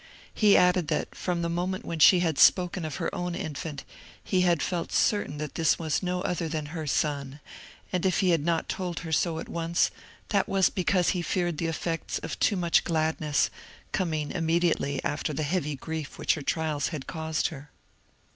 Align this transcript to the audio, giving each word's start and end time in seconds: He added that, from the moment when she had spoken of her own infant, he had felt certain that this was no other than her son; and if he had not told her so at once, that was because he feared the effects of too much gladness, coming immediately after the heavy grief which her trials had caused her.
He 0.33 0.57
added 0.57 0.87
that, 0.87 1.13
from 1.13 1.43
the 1.43 1.47
moment 1.49 1.85
when 1.85 1.99
she 1.99 2.21
had 2.21 2.39
spoken 2.39 2.85
of 2.85 2.95
her 2.95 3.13
own 3.13 3.35
infant, 3.35 3.83
he 4.23 4.41
had 4.41 4.63
felt 4.63 4.91
certain 4.91 5.37
that 5.37 5.53
this 5.53 5.77
was 5.77 6.01
no 6.01 6.21
other 6.23 6.49
than 6.49 6.65
her 6.73 6.87
son; 6.87 7.39
and 7.93 8.03
if 8.03 8.21
he 8.21 8.31
had 8.31 8.43
not 8.43 8.67
told 8.67 9.01
her 9.01 9.11
so 9.11 9.37
at 9.37 9.47
once, 9.47 9.91
that 10.29 10.49
was 10.49 10.71
because 10.71 11.09
he 11.09 11.21
feared 11.21 11.59
the 11.59 11.67
effects 11.67 12.17
of 12.17 12.39
too 12.39 12.55
much 12.55 12.83
gladness, 12.83 13.51
coming 13.91 14.31
immediately 14.31 15.03
after 15.03 15.33
the 15.33 15.43
heavy 15.43 15.75
grief 15.75 16.17
which 16.17 16.33
her 16.33 16.41
trials 16.41 16.87
had 16.87 17.05
caused 17.05 17.49
her. 17.49 17.69